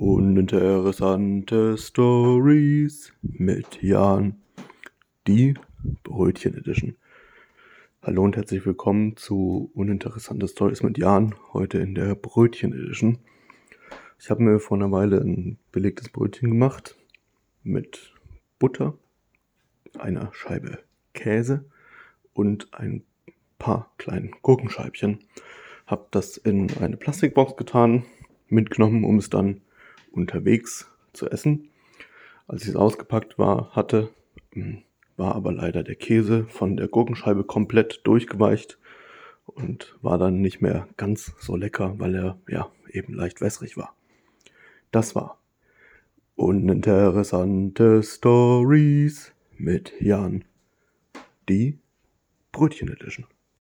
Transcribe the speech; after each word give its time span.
Uninteressante 0.00 1.76
Stories 1.76 3.12
mit 3.20 3.82
Jan. 3.82 4.40
Die 5.26 5.52
Brötchen 6.04 6.56
Edition. 6.56 6.96
Hallo 8.00 8.24
und 8.24 8.34
herzlich 8.34 8.64
willkommen 8.64 9.18
zu 9.18 9.70
Uninteressante 9.74 10.48
Stories 10.48 10.82
mit 10.82 10.96
Jan. 10.96 11.34
Heute 11.52 11.80
in 11.80 11.94
der 11.94 12.14
Brötchen 12.14 12.72
Edition. 12.72 13.18
Ich 14.18 14.30
habe 14.30 14.42
mir 14.42 14.58
vor 14.58 14.78
einer 14.78 14.90
Weile 14.90 15.20
ein 15.20 15.58
belegtes 15.70 16.08
Brötchen 16.08 16.48
gemacht 16.48 16.96
mit 17.62 18.14
Butter, 18.58 18.94
einer 19.98 20.30
Scheibe 20.32 20.78
Käse 21.12 21.66
und 22.32 22.72
ein 22.72 23.02
paar 23.58 23.92
kleinen 23.98 24.30
Gurkenscheibchen. 24.40 25.18
Habe 25.86 26.06
das 26.10 26.38
in 26.38 26.74
eine 26.78 26.96
Plastikbox 26.96 27.58
getan, 27.58 28.06
mitgenommen, 28.48 29.04
um 29.04 29.18
es 29.18 29.28
dann 29.28 29.60
unterwegs 30.12 30.90
zu 31.12 31.28
essen. 31.30 31.70
Als 32.46 32.62
ich 32.62 32.70
es 32.70 32.76
ausgepackt 32.76 33.38
war, 33.38 33.70
hatte, 33.74 34.10
hm, 34.52 34.82
war 35.16 35.34
aber 35.34 35.52
leider 35.52 35.82
der 35.82 35.94
Käse 35.94 36.46
von 36.46 36.76
der 36.76 36.88
Gurkenscheibe 36.88 37.44
komplett 37.44 38.00
durchgeweicht 38.04 38.78
und 39.46 39.96
war 40.02 40.18
dann 40.18 40.40
nicht 40.40 40.60
mehr 40.60 40.88
ganz 40.96 41.34
so 41.38 41.56
lecker, 41.56 41.94
weil 41.98 42.14
er 42.14 42.38
ja 42.48 42.70
eben 42.90 43.14
leicht 43.14 43.40
wässrig 43.40 43.76
war. 43.76 43.94
Das 44.90 45.14
war 45.14 45.38
uninteressante 46.36 48.02
Stories 48.02 49.32
mit 49.56 49.92
Jan. 50.00 50.44
Die 51.48 51.78
Brötchen 52.50 52.88
Edition. 52.88 53.26